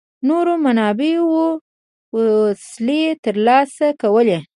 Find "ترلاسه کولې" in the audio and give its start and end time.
3.25-4.39